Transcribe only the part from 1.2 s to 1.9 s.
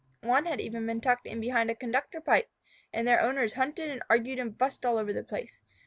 in behind a